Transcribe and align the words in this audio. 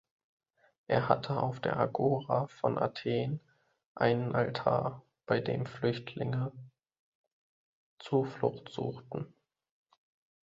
Er 0.87 1.09
hatte 1.09 1.37
auf 1.39 1.59
der 1.59 1.77
Agora 1.77 2.47
von 2.47 2.79
Athen 2.79 3.39
einen 3.93 4.33
Altar, 4.33 5.03
bei 5.27 5.39
dem 5.41 5.67
Flüchtlinge 5.67 6.51
Zuflucht 7.99 8.69
suchten. 8.69 9.31